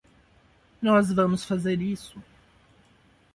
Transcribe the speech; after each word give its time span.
Nós 0.81 1.13
vamos 1.13 1.45
fazer 1.45 1.79
isso. 1.79 2.19